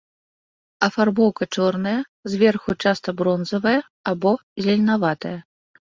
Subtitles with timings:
[0.87, 1.95] Афарбоўка чорная,
[2.35, 3.79] зверху часта бронзавая
[4.15, 4.31] або
[4.67, 5.39] зеленаватая.